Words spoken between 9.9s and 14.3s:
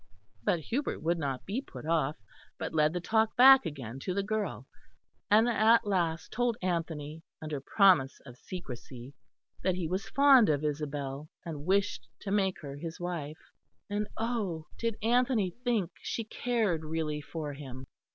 fond of Isabel, and wished to make her his wife; and